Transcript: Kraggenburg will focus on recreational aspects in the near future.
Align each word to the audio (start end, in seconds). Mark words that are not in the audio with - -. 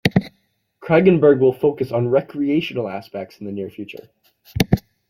Kraggenburg 0.81 1.37
will 1.39 1.53
focus 1.53 1.91
on 1.91 2.07
recreational 2.07 2.89
aspects 2.89 3.37
in 3.37 3.45
the 3.45 3.51
near 3.51 3.69
future. 3.69 4.09